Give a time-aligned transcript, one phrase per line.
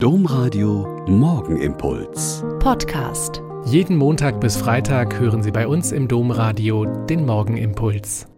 [0.00, 2.44] Domradio Morgenimpuls.
[2.60, 3.42] Podcast.
[3.64, 8.28] Jeden Montag bis Freitag hören Sie bei uns im Domradio den Morgenimpuls.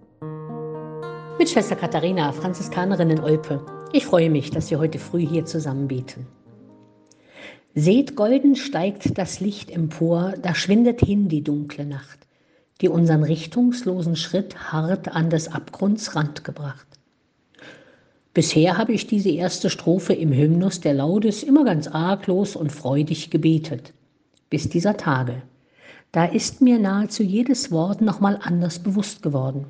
[1.38, 3.62] Mit Schwester Katharina, Franziskanerin in Olpe.
[3.92, 6.26] Ich freue mich, dass wir heute früh hier zusammen beten.
[7.74, 12.20] Seht, golden steigt das Licht empor, da schwindet hin die dunkle Nacht,
[12.80, 16.89] die unseren richtungslosen Schritt hart an des Abgrunds Rand gebracht.
[18.40, 23.28] Bisher habe ich diese erste Strophe im Hymnus der Laudes immer ganz arglos und freudig
[23.28, 23.92] gebetet.
[24.48, 25.42] Bis dieser Tage.
[26.10, 29.66] Da ist mir nahezu jedes Wort nochmal anders bewusst geworden.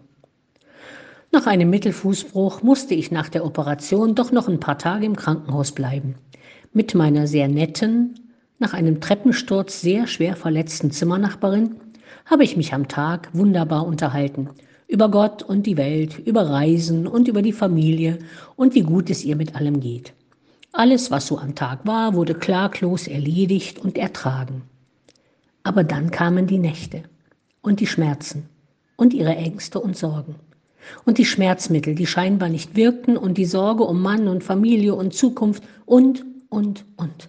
[1.33, 5.73] Nach einem Mittelfußbruch musste ich nach der Operation doch noch ein paar Tage im Krankenhaus
[5.73, 6.15] bleiben.
[6.73, 8.21] Mit meiner sehr netten,
[8.61, 11.75] nach einem Treppensturz sehr schwer verletzten Zimmernachbarin
[12.25, 14.49] habe ich mich am Tag wunderbar unterhalten
[14.91, 18.19] über Gott und die Welt, über Reisen und über die Familie
[18.57, 20.13] und wie gut es ihr mit allem geht.
[20.73, 24.63] Alles, was so am Tag war, wurde klaglos erledigt und ertragen.
[25.63, 27.05] Aber dann kamen die Nächte
[27.63, 28.49] und die Schmerzen
[28.97, 30.35] und ihre Ängste und Sorgen
[31.05, 35.15] und die Schmerzmittel, die scheinbar nicht wirkten und die Sorge um Mann und Familie und
[35.15, 37.29] Zukunft und, und, und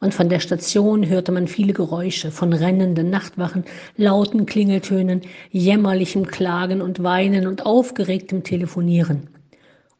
[0.00, 3.64] und von der Station hörte man viele Geräusche von rennenden Nachtwachen,
[3.96, 5.20] lauten Klingeltönen,
[5.50, 9.28] jämmerlichem Klagen und Weinen und aufgeregtem Telefonieren.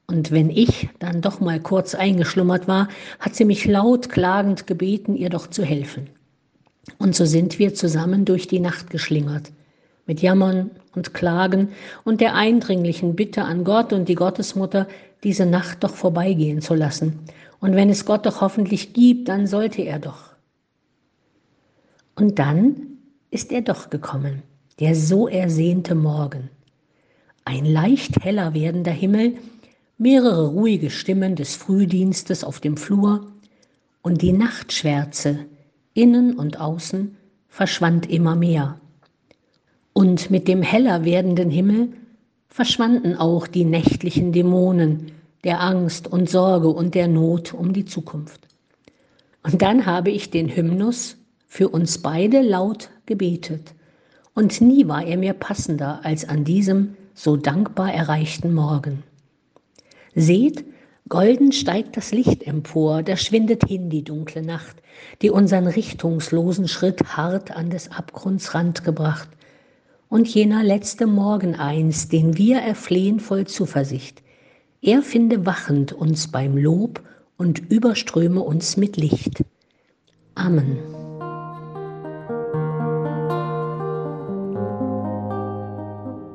[0.07, 2.89] Und wenn ich dann doch mal kurz eingeschlummert war,
[3.21, 6.09] hat sie mich laut klagend gebeten, ihr doch zu helfen.
[6.99, 9.53] Und so sind wir zusammen durch die Nacht geschlingert,
[10.07, 11.69] mit Jammern und Klagen
[12.05, 14.89] und der eindringlichen Bitte an Gott und die Gottesmutter,
[15.23, 17.21] diese Nacht doch vorbeigehen zu lassen.
[17.61, 20.31] Und wenn es Gott doch hoffentlich gibt, dann sollte er doch.
[22.17, 22.99] Und dann
[23.31, 24.43] ist er doch gekommen,
[24.81, 26.51] der so ersehnte Morgen.
[27.45, 29.37] Ein leicht heller werdender Himmel,
[29.99, 33.31] mehrere ruhige Stimmen des Frühdienstes auf dem Flur
[34.03, 35.47] und die Nachtschwärze,
[35.95, 37.17] innen und außen,
[37.49, 38.81] verschwand immer mehr.
[39.93, 41.93] Und mit dem heller werdenden Himmel
[42.49, 45.13] verschwanden auch die nächtlichen Dämonen
[45.45, 48.47] der Angst und Sorge und der Not um die Zukunft.
[49.43, 53.75] Und dann habe ich den Hymnus für uns beide laut gebetet.
[54.35, 59.03] Und nie war er mir passender als an diesem so dankbar erreichten Morgen.
[60.15, 60.65] Seht,
[61.09, 64.77] golden steigt das Licht empor, da schwindet hin die dunkle Nacht,
[65.23, 69.29] die unseren richtungslosen Schritt hart an des Abgrunds Rand gebracht
[70.09, 74.23] und jener letzte Morgen einst, den wir erflehen voll Zuversicht.
[74.83, 77.03] Er finde wachend uns beim Lob
[77.37, 79.45] und überströme uns mit Licht.
[80.35, 80.79] Amen.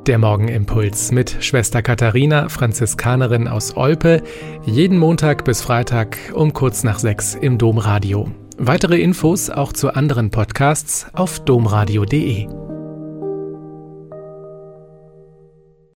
[0.06, 4.22] Der Morgenimpuls mit Schwester Katharina, Franziskanerin aus Olpe,
[4.64, 8.30] jeden Montag bis Freitag um kurz nach sechs im Domradio.
[8.58, 12.65] Weitere Infos auch zu anderen Podcasts auf domradio.de.